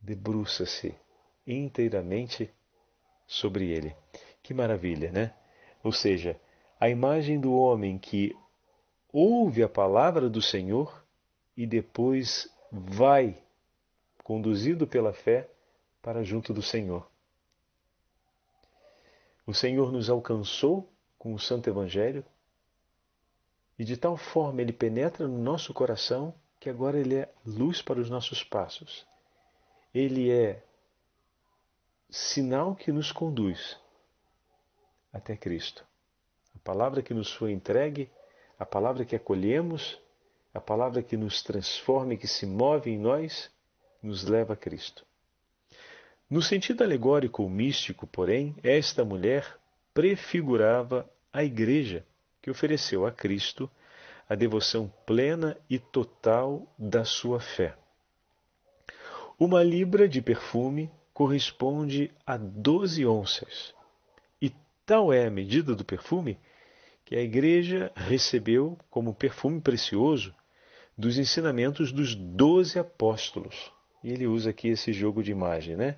debruça-se 0.00 0.94
inteiramente 1.46 2.50
sobre 3.28 3.70
ele. 3.70 3.94
Que 4.42 4.54
maravilha, 4.54 5.12
né? 5.12 5.34
Ou 5.84 5.92
seja, 5.92 6.40
a 6.80 6.88
imagem 6.88 7.38
do 7.38 7.52
homem 7.52 7.98
que 7.98 8.34
ouve 9.12 9.62
a 9.62 9.68
palavra 9.68 10.28
do 10.28 10.40
Senhor 10.40 11.04
e 11.56 11.66
depois 11.66 12.50
vai, 12.72 13.36
conduzido 14.24 14.86
pela 14.86 15.12
fé, 15.12 15.48
para 16.00 16.24
junto 16.24 16.54
do 16.54 16.62
Senhor. 16.62 17.06
O 19.46 19.52
Senhor 19.52 19.92
nos 19.92 20.08
alcançou 20.08 20.90
com 21.18 21.34
o 21.34 21.38
Santo 21.38 21.68
Evangelho 21.68 22.24
e 23.78 23.84
de 23.84 23.96
tal 23.96 24.16
forma 24.16 24.62
ele 24.62 24.72
penetra 24.72 25.26
no 25.26 25.38
nosso 25.38 25.74
coração 25.74 26.34
que 26.60 26.68
agora 26.68 26.98
ele 26.98 27.16
é 27.16 27.32
luz 27.44 27.80
para 27.80 28.00
os 28.00 28.10
nossos 28.10 28.42
passos. 28.42 29.06
Ele 29.94 30.30
é 30.30 30.62
sinal 32.10 32.74
que 32.74 32.90
nos 32.90 33.12
conduz 33.12 33.78
até 35.12 35.36
Cristo. 35.36 35.84
A 36.54 36.58
palavra 36.58 37.02
que 37.02 37.14
nos 37.14 37.32
foi 37.32 37.52
entregue, 37.52 38.10
a 38.58 38.66
palavra 38.66 39.04
que 39.04 39.16
acolhemos, 39.16 40.00
a 40.52 40.60
palavra 40.60 41.02
que 41.02 41.16
nos 41.16 41.42
transforma 41.42 42.14
e 42.14 42.16
que 42.16 42.26
se 42.26 42.46
move 42.46 42.90
em 42.90 42.98
nós, 42.98 43.50
nos 44.02 44.24
leva 44.24 44.54
a 44.54 44.56
Cristo. 44.56 45.04
No 46.28 46.42
sentido 46.42 46.84
alegórico 46.84 47.42
ou 47.42 47.48
místico, 47.48 48.06
porém, 48.06 48.54
esta 48.62 49.04
mulher 49.04 49.58
prefigurava 49.94 51.08
a 51.32 51.42
Igreja 51.42 52.04
que 52.42 52.50
ofereceu 52.50 53.06
a 53.06 53.12
Cristo 53.12 53.70
a 54.28 54.34
devoção 54.34 54.92
plena 55.06 55.56
e 55.70 55.78
total 55.78 56.66
da 56.78 57.04
sua 57.04 57.40
fé. 57.40 57.74
Uma 59.38 59.62
libra 59.62 60.06
de 60.06 60.20
perfume 60.20 60.90
corresponde 61.18 62.12
a 62.24 62.36
12 62.36 63.04
onças. 63.04 63.74
E 64.40 64.52
tal 64.86 65.12
é 65.12 65.26
a 65.26 65.30
medida 65.30 65.74
do 65.74 65.84
perfume 65.84 66.38
que 67.04 67.16
a 67.16 67.20
igreja 67.20 67.90
recebeu 67.96 68.78
como 68.88 69.12
perfume 69.12 69.60
precioso 69.60 70.32
dos 70.96 71.18
ensinamentos 71.18 71.90
dos 71.90 72.14
doze 72.14 72.78
apóstolos. 72.78 73.72
E 74.04 74.12
ele 74.12 74.28
usa 74.28 74.50
aqui 74.50 74.68
esse 74.68 74.92
jogo 74.92 75.20
de 75.20 75.32
imagem, 75.32 75.74
né? 75.74 75.96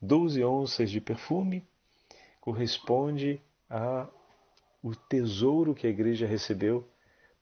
Doze 0.00 0.44
onças 0.44 0.88
de 0.88 1.00
perfume 1.00 1.66
corresponde 2.40 3.42
a 3.68 4.06
o 4.80 4.94
tesouro 4.94 5.74
que 5.74 5.88
a 5.88 5.90
igreja 5.90 6.28
recebeu 6.28 6.88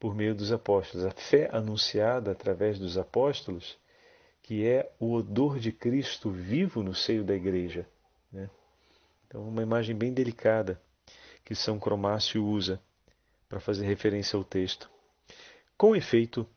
por 0.01 0.15
meio 0.15 0.35
dos 0.35 0.51
apóstolos, 0.51 1.05
a 1.05 1.11
fé 1.11 1.51
anunciada 1.53 2.31
através 2.31 2.79
dos 2.79 2.97
apóstolos, 2.97 3.77
que 4.49 4.67
é 4.67 4.91
o 4.99 5.13
odor 5.13 5.59
de 5.59 5.71
Cristo 5.71 6.31
vivo 6.31 6.83
no 6.83 6.95
seio 6.95 7.23
da 7.23 7.35
igreja. 7.35 7.87
Né? 8.33 8.49
Então, 9.27 9.47
uma 9.47 9.63
imagem 9.63 9.95
bem 9.95 10.11
delicada 10.11 10.81
que 11.45 11.55
São 11.55 11.79
Cromácio 11.79 12.43
usa 12.43 12.81
para 13.47 13.61
fazer 13.61 13.85
referência 13.85 14.39
ao 14.39 14.43
texto. 14.43 14.91
Com 15.77 15.95
efeito, 15.95 16.49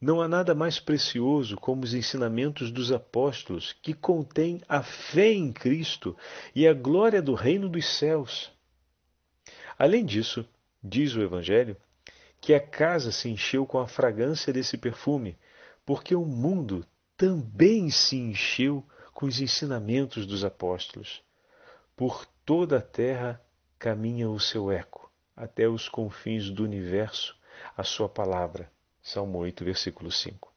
não 0.00 0.22
há 0.22 0.26
nada 0.26 0.54
mais 0.54 0.80
precioso 0.80 1.54
como 1.56 1.84
os 1.84 1.92
ensinamentos 1.92 2.70
dos 2.70 2.90
apóstolos, 2.90 3.76
que 3.82 3.92
contêm 3.92 4.62
a 4.66 4.82
fé 4.82 5.30
em 5.30 5.52
Cristo 5.52 6.16
e 6.54 6.66
a 6.66 6.72
glória 6.72 7.20
do 7.20 7.34
reino 7.34 7.68
dos 7.68 7.86
céus. 7.98 8.50
Além 9.78 10.02
disso, 10.06 10.48
diz 10.82 11.14
o 11.14 11.20
Evangelho, 11.20 11.76
que 12.40 12.54
a 12.54 12.60
casa 12.60 13.12
se 13.12 13.28
encheu 13.28 13.66
com 13.66 13.78
a 13.78 13.86
fragrância 13.86 14.50
desse 14.50 14.78
perfume, 14.78 15.36
porque 15.84 16.14
o 16.14 16.24
mundo 16.24 16.86
também 17.16 17.90
se 17.90 18.16
encheu 18.16 18.84
com 19.12 19.26
os 19.26 19.40
ensinamentos 19.40 20.26
dos 20.26 20.44
apóstolos. 20.44 21.22
Por 21.96 22.26
toda 22.44 22.78
a 22.78 22.82
terra 22.82 23.40
caminha 23.78 24.28
o 24.28 24.40
seu 24.40 24.70
eco, 24.70 25.10
até 25.36 25.68
os 25.68 25.88
confins 25.88 26.50
do 26.50 26.64
universo, 26.64 27.36
a 27.76 27.84
sua 27.84 28.08
palavra. 28.08 28.70
Salmo 29.02 29.38
8, 29.38 29.64
versículo 29.64 30.10
5. 30.10 30.52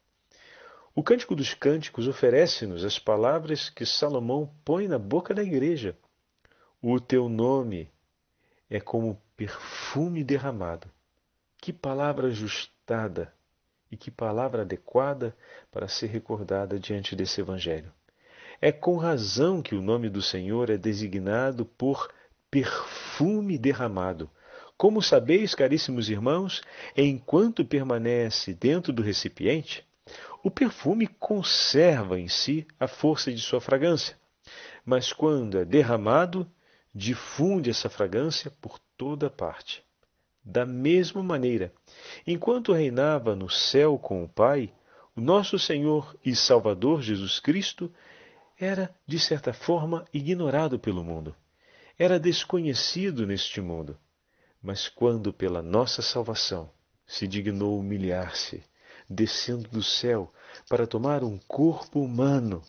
O 0.96 1.04
Cântico 1.04 1.36
dos 1.36 1.54
Cânticos 1.54 2.08
oferece-nos 2.08 2.84
as 2.84 2.98
palavras 2.98 3.70
que 3.70 3.86
Salomão 3.86 4.52
põe 4.66 4.88
na 4.88 4.98
boca 4.98 5.34
da 5.34 5.44
igreja. 5.44 5.96
O 6.82 7.00
teu 7.00 7.30
nome 7.30 7.92
é 8.68 8.80
como 8.80 9.22
perfume 9.36 10.24
derramado. 10.24 10.90
Que 11.60 11.72
palavra 11.72 12.28
ajustada 12.28 13.32
e 13.92 13.98
que 13.98 14.12
palavra 14.12 14.62
adequada 14.62 15.36
para 15.72 15.88
ser 15.88 16.08
recordada 16.08 16.80
diante 16.80 17.16
desse 17.16 17.42
Evangelho. 17.42 17.92
É 18.62 18.72
com 18.72 18.98
razão 18.98 19.62
que 19.62 19.76
o 19.76 19.82
nome 19.82 20.10
do 20.10 20.22
Senhor 20.22 20.70
é 20.70 20.78
designado 20.78 21.66
por 21.66 22.12
perfume 22.50 23.58
derramado. 23.58 24.30
Como 24.76 25.02
sabeis, 25.02 25.54
caríssimos 25.54 26.10
irmãos, 26.10 26.62
enquanto 26.96 27.66
permanece 27.66 28.54
dentro 28.54 28.94
do 28.94 29.02
recipiente, 29.02 29.86
o 30.44 30.52
perfume 30.52 31.08
conserva 31.08 32.20
em 32.20 32.28
si 32.28 32.66
a 32.80 32.88
força 32.88 33.32
de 33.32 33.42
sua 33.42 33.60
fragrância, 33.60 34.18
mas 34.86 35.12
quando 35.12 35.58
é 35.58 35.66
derramado, 35.66 36.50
difunde 36.94 37.70
essa 37.70 37.90
fragrância 37.90 38.52
por 38.62 38.80
toda 38.98 39.30
parte. 39.30 39.84
Da 40.50 40.66
mesma 40.66 41.22
maneira, 41.22 41.74
enquanto 42.26 42.72
reinava 42.72 43.36
no 43.36 43.50
céu 43.50 44.00
com 44.00 44.24
o 44.24 44.30
Pai, 44.30 44.74
o 45.14 45.20
nosso 45.20 45.60
Senhor 45.60 46.16
e 46.24 46.34
Salvador 46.34 47.02
Jesus 47.02 47.38
Cristo 47.38 47.92
era, 48.58 48.90
de 49.06 49.20
certa 49.20 49.52
forma, 49.52 50.06
ignorado 50.14 50.80
pelo 50.80 51.04
mundo. 51.04 51.36
Era 52.00 52.18
desconhecido 52.18 53.28
neste 53.28 53.60
mundo. 53.60 53.98
Mas 54.64 54.88
quando, 54.88 55.34
pela 55.34 55.62
nossa 55.62 56.02
salvação, 56.02 56.72
se 57.06 57.28
dignou 57.28 57.78
humilhar-se, 57.78 58.64
descendo 59.10 59.68
do 59.68 59.84
céu 59.84 60.32
para 60.70 60.88
tomar 60.88 61.26
um 61.26 61.38
corpo 61.38 62.00
humano, 62.00 62.64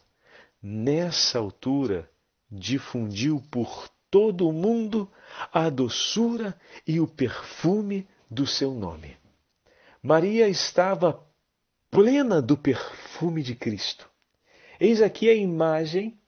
nessa 0.61 1.39
altura 1.39 2.11
difundiu 2.51 3.41
por 3.53 3.89
todo 4.11 4.49
o 4.49 4.53
mundo 4.53 5.11
a 5.53 5.69
doçura 5.69 6.59
e 6.87 7.01
o 7.01 7.07
perfume 7.07 8.07
do 8.31 8.47
seu 8.47 8.73
nome. 8.73 9.17
Maria 10.03 10.49
estava 10.49 11.27
plena 11.91 12.41
do 12.41 12.57
perfume 12.57 13.43
de 13.43 13.55
Cristo. 13.55 14.09
Eis 14.81 15.03
aqui 15.03 15.29
a 15.29 15.35
imagem 15.35 16.19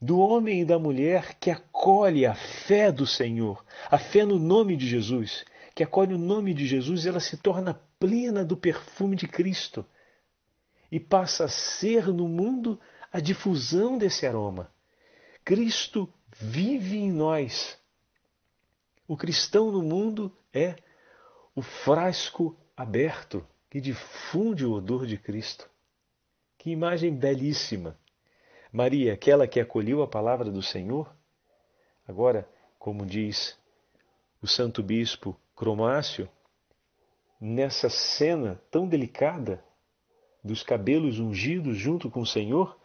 do 0.00 0.18
homem 0.18 0.62
e 0.62 0.64
da 0.64 0.78
mulher 0.78 1.38
que 1.38 1.50
acolhe 1.50 2.24
a 2.24 2.34
fé 2.34 2.90
do 2.90 3.06
Senhor, 3.06 3.64
a 3.90 3.98
fé 3.98 4.24
no 4.24 4.38
nome 4.38 4.76
de 4.76 4.88
Jesus, 4.88 5.44
que 5.74 5.82
acolhe 5.82 6.14
o 6.14 6.18
nome 6.18 6.54
de 6.54 6.66
Jesus, 6.66 7.06
ela 7.06 7.20
se 7.20 7.36
torna 7.36 7.80
plena 7.98 8.44
do 8.44 8.56
perfume 8.56 9.14
de 9.14 9.28
Cristo 9.28 9.84
e 10.90 10.98
passa 10.98 11.44
a 11.44 11.48
ser 11.48 12.08
no 12.08 12.26
mundo 12.26 12.80
a 13.12 13.20
difusão 13.20 13.98
desse 13.98 14.26
aroma. 14.26 14.72
Cristo 15.44 16.12
vive 16.38 16.96
em 16.96 17.12
nós. 17.12 17.78
O 19.06 19.16
cristão 19.16 19.70
no 19.70 19.82
mundo 19.82 20.32
é 20.52 20.76
o 21.54 21.62
frasco 21.62 22.56
aberto 22.76 23.46
que 23.68 23.80
difunde 23.80 24.64
o 24.64 24.72
odor 24.72 25.06
de 25.06 25.16
Cristo. 25.16 25.68
Que 26.58 26.70
imagem 26.70 27.14
belíssima! 27.14 27.98
Maria, 28.72 29.14
aquela 29.14 29.48
que 29.48 29.58
acolheu 29.58 30.02
a 30.02 30.06
palavra 30.06 30.50
do 30.50 30.62
Senhor, 30.62 31.12
agora, 32.06 32.48
como 32.78 33.04
diz 33.04 33.58
o 34.40 34.46
santo 34.46 34.82
bispo 34.82 35.36
Cromácio, 35.56 36.28
nessa 37.40 37.88
cena 37.88 38.60
tão 38.70 38.86
delicada 38.86 39.64
dos 40.42 40.62
cabelos 40.62 41.18
ungidos 41.18 41.76
junto 41.76 42.10
com 42.10 42.20
o 42.20 42.26
Senhor, 42.26 42.78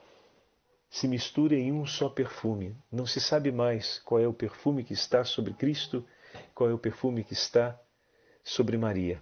se 0.95 1.10
mistura 1.10 1.55
em 1.55 1.73
um 1.73 1.86
só 1.86 2.08
perfume. 2.08 2.73
Não 2.89 3.05
se 3.05 3.19
sabe 3.19 3.51
mais 3.51 3.99
qual 3.99 4.21
é 4.21 4.25
o 4.25 4.34
perfume 4.34 4.81
que 4.81 4.93
está 4.93 5.25
sobre 5.25 5.53
Cristo, 5.53 6.08
qual 6.53 6.69
é 6.69 6.73
o 6.73 6.77
perfume 6.77 7.21
que 7.21 7.34
está 7.34 7.77
sobre 8.41 8.77
Maria. 8.77 9.21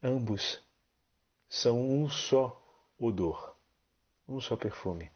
Ambos 0.00 0.62
são 1.48 1.80
um 1.80 2.08
só 2.08 2.62
odor, 2.96 3.56
um 4.28 4.40
só 4.40 4.54
perfume. 4.54 5.10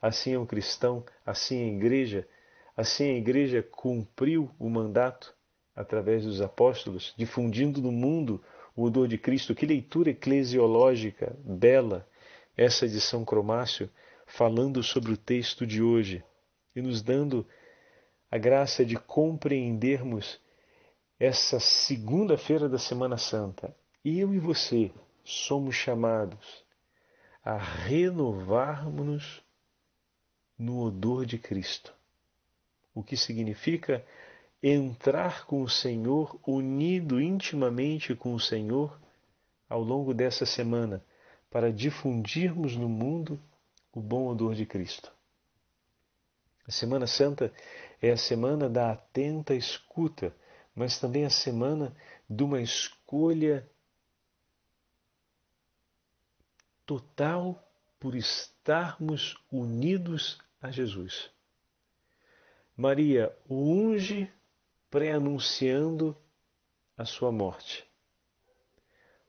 Assim 0.00 0.34
é 0.34 0.38
o 0.38 0.44
cristão, 0.44 1.02
assim 1.24 1.62
é 1.62 1.64
a 1.64 1.72
igreja, 1.72 2.28
assim 2.76 3.14
a 3.14 3.16
igreja 3.16 3.62
cumpriu 3.62 4.50
o 4.58 4.68
mandato 4.68 5.34
através 5.74 6.22
dos 6.22 6.42
apóstolos, 6.42 7.14
difundindo 7.16 7.80
no 7.80 7.90
mundo 7.90 8.44
o 8.76 8.82
odor 8.82 9.08
de 9.08 9.16
Cristo. 9.16 9.54
Que 9.54 9.64
leitura 9.64 10.10
eclesiológica 10.10 11.34
bela 11.42 12.06
essa 12.54 12.86
de 12.86 13.00
São 13.00 13.24
Cromácio 13.24 13.88
falando 14.32 14.82
sobre 14.82 15.12
o 15.12 15.16
texto 15.16 15.66
de 15.66 15.82
hoje 15.82 16.24
e 16.74 16.80
nos 16.80 17.02
dando 17.02 17.46
a 18.30 18.38
graça 18.38 18.82
de 18.82 18.96
compreendermos 18.96 20.40
essa 21.20 21.60
segunda-feira 21.60 22.66
da 22.66 22.78
Semana 22.78 23.18
Santa. 23.18 23.76
Eu 24.02 24.32
e 24.32 24.38
você 24.38 24.90
somos 25.22 25.74
chamados 25.74 26.64
a 27.44 27.58
renovarmos-nos 27.58 29.42
no 30.58 30.80
odor 30.80 31.26
de 31.26 31.36
Cristo, 31.36 31.92
o 32.94 33.02
que 33.02 33.18
significa 33.18 34.02
entrar 34.62 35.44
com 35.44 35.60
o 35.60 35.68
Senhor, 35.68 36.40
unido 36.46 37.20
intimamente 37.20 38.14
com 38.14 38.32
o 38.32 38.40
Senhor 38.40 38.98
ao 39.68 39.82
longo 39.82 40.14
dessa 40.14 40.46
semana, 40.46 41.04
para 41.50 41.70
difundirmos 41.70 42.76
no 42.76 42.88
mundo 42.88 43.38
o 43.92 44.00
bom 44.00 44.26
odor 44.26 44.54
de 44.54 44.64
Cristo. 44.64 45.12
A 46.66 46.70
Semana 46.70 47.06
Santa 47.06 47.52
é 48.00 48.10
a 48.10 48.16
semana 48.16 48.68
da 48.68 48.92
atenta 48.92 49.54
escuta, 49.54 50.34
mas 50.74 50.98
também 50.98 51.24
a 51.24 51.30
semana 51.30 51.94
de 52.28 52.42
uma 52.42 52.60
escolha 52.60 53.68
total 56.86 57.62
por 58.00 58.14
estarmos 58.14 59.36
unidos 59.50 60.40
a 60.60 60.70
Jesus. 60.70 61.30
Maria 62.76 63.36
o 63.48 63.56
unge 63.56 64.32
pré-anunciando 64.90 66.16
a 66.96 67.04
sua 67.04 67.30
morte. 67.30 67.84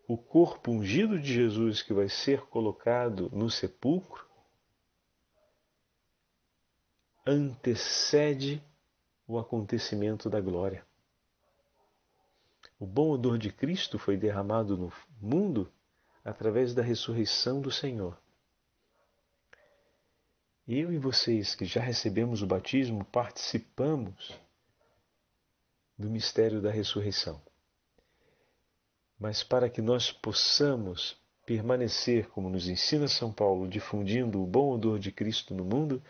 O 0.08 0.17
corpo 0.17 0.71
ungido 0.71 1.19
de 1.19 1.34
Jesus 1.34 1.82
que 1.82 1.93
vai 1.93 2.10
ser 2.10 2.41
colocado 2.47 3.30
no 3.34 3.49
sepulcro 3.49 4.33
antecede 7.25 8.62
o 9.27 9.39
acontecimento 9.39 10.29
da 10.29 10.41
glória. 10.41 10.86
O 12.79 12.86
bom 12.86 13.12
odor 13.12 13.38
de 13.38 13.51
Cristo 13.51 13.97
foi 13.97 14.17
derramado 14.17 14.77
no 14.77 14.91
mundo 15.21 15.71
através 16.23 16.73
da 16.73 16.81
ressurreição 16.81 17.62
do 17.62 17.71
Senhor. 17.71 18.17
Eu 20.67 20.91
e 20.91 20.97
vocês 20.97 21.55
que 21.55 21.65
já 21.65 21.81
recebemos 21.81 22.41
o 22.41 22.47
batismo 22.47 23.03
participamos 23.05 24.38
do 25.97 26.09
mistério 26.09 26.62
da 26.62 26.71
ressurreição. 26.71 27.41
Mas 29.19 29.43
para 29.43 29.69
que 29.69 29.81
nós 29.81 30.12
possamos 30.12 31.17
permanecer, 31.45 32.27
como 32.29 32.49
nos 32.49 32.67
ensina 32.67 33.07
São 33.07 33.31
Paulo, 33.31 33.67
difundindo 33.67 34.41
o 34.41 34.47
bom 34.47 34.73
odor 34.73 34.99
de 34.99 35.12
Cristo 35.12 35.53
no 35.53 35.63
mundo, 35.63 36.01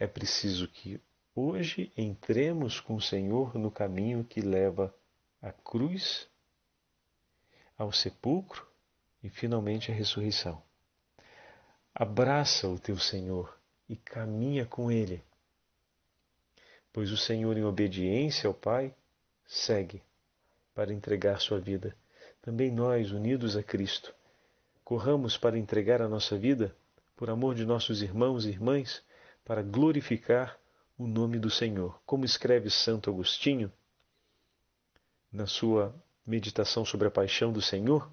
é 0.00 0.06
preciso 0.06 0.66
que 0.66 0.98
hoje 1.34 1.92
entremos 1.94 2.80
com 2.80 2.94
o 2.94 3.02
Senhor 3.02 3.54
no 3.56 3.70
caminho 3.70 4.24
que 4.24 4.40
leva 4.40 4.94
à 5.42 5.52
cruz, 5.52 6.26
ao 7.76 7.92
sepulcro 7.92 8.66
e 9.22 9.28
finalmente 9.28 9.92
à 9.92 9.94
ressurreição. 9.94 10.62
Abraça 11.94 12.66
o 12.66 12.78
teu 12.78 12.98
Senhor 12.98 13.54
e 13.86 13.94
caminha 13.94 14.64
com 14.64 14.90
Ele, 14.90 15.22
pois 16.94 17.12
o 17.12 17.16
Senhor, 17.16 17.58
em 17.58 17.64
obediência 17.64 18.48
ao 18.48 18.54
Pai, 18.54 18.94
segue 19.46 20.02
para 20.74 20.94
entregar 20.94 21.40
sua 21.40 21.60
vida. 21.60 21.94
Também 22.40 22.70
nós, 22.70 23.10
unidos 23.10 23.54
a 23.54 23.62
Cristo, 23.62 24.14
corramos 24.82 25.36
para 25.36 25.58
entregar 25.58 26.00
a 26.00 26.08
nossa 26.08 26.38
vida 26.38 26.74
por 27.14 27.28
amor 27.28 27.54
de 27.54 27.66
nossos 27.66 28.00
irmãos 28.00 28.46
e 28.46 28.48
irmãs, 28.48 29.02
para 29.44 29.62
glorificar 29.62 30.58
o 30.98 31.06
nome 31.06 31.38
do 31.38 31.50
Senhor. 31.50 32.00
Como 32.04 32.24
escreve 32.24 32.70
Santo 32.70 33.10
Agostinho 33.10 33.72
na 35.32 35.46
sua 35.46 35.94
meditação 36.26 36.84
sobre 36.84 37.08
a 37.08 37.10
paixão 37.10 37.52
do 37.52 37.62
Senhor, 37.62 38.10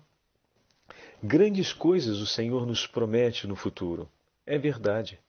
grandes 1.22 1.74
coisas 1.74 2.20
o 2.20 2.28
Senhor 2.28 2.66
nos 2.66 2.88
promete 2.88 3.46
no 3.48 3.56
futuro. 3.56 4.10
É 4.46 4.58
verdade. 4.58 5.20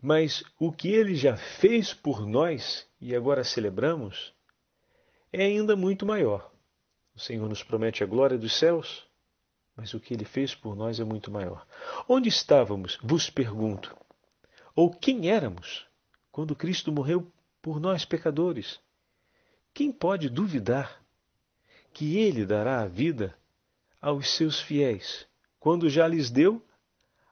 Mas 0.00 0.42
o 0.58 0.72
que 0.72 0.88
ele 0.88 1.14
já 1.14 1.36
fez 1.36 1.92
por 1.92 2.26
nós 2.26 2.88
e 3.00 3.14
agora 3.14 3.44
celebramos 3.44 4.32
é 5.32 5.44
ainda 5.44 5.76
muito 5.76 6.06
maior. 6.06 6.50
O 7.14 7.20
Senhor 7.20 7.48
nos 7.48 7.62
promete 7.62 8.02
a 8.02 8.06
glória 8.06 8.38
dos 8.38 8.54
céus, 8.58 9.06
mas 9.76 9.92
o 9.92 10.00
que 10.00 10.14
ele 10.14 10.24
fez 10.24 10.54
por 10.54 10.74
nós 10.74 10.98
é 10.98 11.04
muito 11.04 11.30
maior. 11.30 11.66
Onde 12.08 12.28
estávamos, 12.28 12.98
vos 13.02 13.28
pergunto, 13.28 13.94
ou 14.80 14.90
quem 14.90 15.28
éramos 15.28 15.86
quando 16.32 16.56
Cristo 16.56 16.90
morreu 16.90 17.30
por 17.60 17.78
nós 17.78 18.06
pecadores? 18.06 18.80
Quem 19.74 19.92
pode 19.92 20.30
duvidar 20.30 21.04
que 21.92 22.16
ele 22.16 22.46
dará 22.46 22.80
a 22.80 22.88
vida 22.88 23.36
aos 24.00 24.30
seus 24.30 24.58
fiéis, 24.58 25.26
quando 25.58 25.90
já 25.90 26.08
lhes 26.08 26.30
deu 26.30 26.64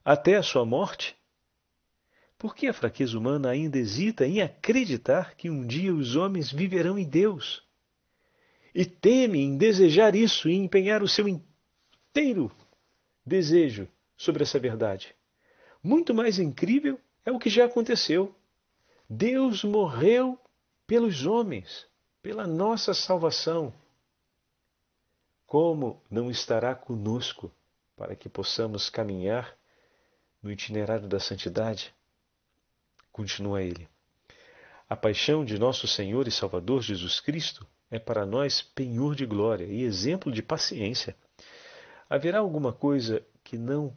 até 0.05 0.37
a 0.37 0.43
sua 0.43 0.67
morte? 0.67 1.17
Por 2.37 2.55
que 2.55 2.67
a 2.67 2.75
fraqueza 2.75 3.17
humana 3.17 3.49
ainda 3.49 3.79
hesita 3.79 4.27
em 4.27 4.43
acreditar 4.43 5.35
que 5.35 5.49
um 5.49 5.67
dia 5.67 5.95
os 5.95 6.17
homens 6.17 6.53
viverão 6.53 6.99
em 6.99 7.09
Deus? 7.09 7.67
e 8.75 8.85
teme 8.85 9.41
em 9.41 9.57
desejar 9.57 10.15
isso 10.15 10.49
e 10.49 10.55
empenhar 10.55 11.03
o 11.03 11.09
seu 11.09 11.27
inteiro 11.27 12.53
desejo 13.25 13.89
sobre 14.17 14.43
essa 14.43 14.59
verdade. 14.59 15.17
Muito 15.83 16.15
mais 16.15 16.39
incrível 16.39 17.01
é 17.29 17.31
o 17.31 17.39
que 17.39 17.51
já 17.51 17.67
aconteceu. 17.67 18.35
Deus 19.09 19.63
morreu 19.63 20.41
pelos 20.87 21.27
homens, 21.27 21.87
pela 22.23 22.47
nossa 22.47 22.95
salvação. 22.95 23.71
Como 25.47 26.03
não 26.11 26.31
estará 26.31 26.75
conosco 26.75 27.53
para 27.95 28.17
que 28.17 28.31
possamos 28.31 28.89
caminhar 28.89 29.55
no 30.43 30.51
itinerário 30.51 31.07
da 31.07 31.21
santidade? 31.21 31.95
Continua 33.13 33.63
ele. 33.63 33.87
A 34.89 34.97
paixão 34.97 35.45
de 35.45 35.59
nosso 35.59 35.87
Senhor 35.87 36.27
e 36.27 36.31
Salvador 36.31 36.81
Jesus 36.81 37.21
Cristo 37.21 37.67
é 37.91 37.99
para 37.99 38.25
nós 38.25 38.63
penhor 38.63 39.15
de 39.15 39.27
glória 39.27 39.67
e 39.67 39.83
exemplo 39.83 40.33
de 40.33 40.43
paciência. 40.43 41.15
Haverá 42.09 42.39
alguma 42.39 42.73
coisa 42.73 43.23
que 43.45 43.59
não 43.59 43.95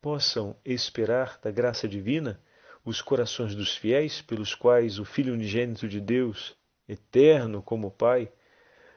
possam 0.00 0.56
esperar 0.64 1.38
da 1.42 1.50
graça 1.50 1.88
divina 1.88 2.40
os 2.84 3.02
corações 3.02 3.54
dos 3.54 3.76
fiéis, 3.76 4.22
pelos 4.22 4.54
quais 4.54 4.98
o 4.98 5.04
Filho 5.04 5.34
unigênito 5.34 5.88
de 5.88 6.00
Deus, 6.00 6.56
eterno 6.88 7.60
como 7.60 7.90
Pai, 7.90 8.30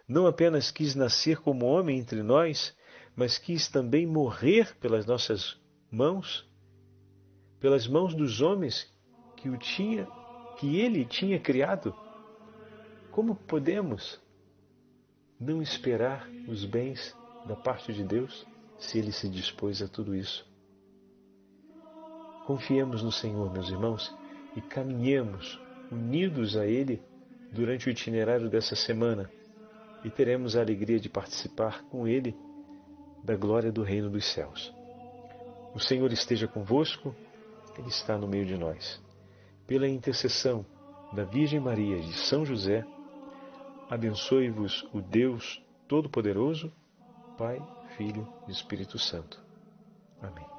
não 0.07 0.27
apenas 0.27 0.71
quis 0.71 0.95
nascer 0.95 1.37
como 1.37 1.65
homem 1.65 1.99
entre 1.99 2.21
nós, 2.21 2.75
mas 3.15 3.37
quis 3.37 3.67
também 3.67 4.05
morrer 4.05 4.75
pelas 4.77 5.05
nossas 5.05 5.59
mãos, 5.91 6.47
pelas 7.59 7.87
mãos 7.87 8.13
dos 8.13 8.41
homens 8.41 8.91
que 9.35 9.49
o 9.49 9.57
tinha, 9.57 10.07
que 10.57 10.79
ele 10.79 11.05
tinha 11.05 11.39
criado. 11.39 11.95
Como 13.11 13.35
podemos 13.35 14.19
não 15.39 15.61
esperar 15.61 16.29
os 16.47 16.65
bens 16.65 17.15
da 17.47 17.55
parte 17.55 17.93
de 17.93 18.03
Deus 18.03 18.45
se 18.77 18.97
Ele 18.97 19.11
se 19.11 19.29
dispôs 19.29 19.81
a 19.81 19.87
tudo 19.87 20.15
isso? 20.15 20.48
Confiemos 22.49 23.03
no 23.03 23.11
Senhor, 23.11 23.53
meus 23.53 23.69
irmãos, 23.69 24.11
e 24.55 24.61
caminhemos 24.61 25.61
unidos 25.91 26.57
a 26.57 26.65
Ele 26.65 26.99
durante 27.51 27.87
o 27.87 27.91
itinerário 27.91 28.49
dessa 28.49 28.75
semana 28.75 29.29
e 30.03 30.09
teremos 30.09 30.55
a 30.55 30.61
alegria 30.61 30.99
de 30.99 31.07
participar 31.07 31.83
com 31.83 32.07
Ele 32.07 32.35
da 33.23 33.35
glória 33.35 33.71
do 33.71 33.83
Reino 33.83 34.09
dos 34.09 34.25
Céus. 34.33 34.73
O 35.75 35.79
Senhor 35.79 36.11
esteja 36.11 36.47
convosco, 36.47 37.15
Ele 37.77 37.89
está 37.89 38.17
no 38.17 38.27
meio 38.27 38.47
de 38.47 38.57
nós. 38.57 38.99
Pela 39.67 39.87
intercessão 39.87 40.65
da 41.13 41.25
Virgem 41.25 41.59
Maria 41.59 41.97
e 41.97 42.01
de 42.01 42.13
São 42.13 42.43
José, 42.43 42.83
Abençoe-vos 43.91 44.89
o 44.91 45.01
Deus 45.01 45.63
Todo-Poderoso, 45.87 46.73
Pai, 47.37 47.61
Filho 47.95 48.27
e 48.47 48.51
Espírito 48.51 48.97
Santo. 48.97 49.39
Amém. 50.19 50.58